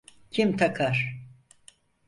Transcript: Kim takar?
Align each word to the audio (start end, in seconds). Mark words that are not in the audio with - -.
Kim 0.31 0.53
takar? 0.57 1.03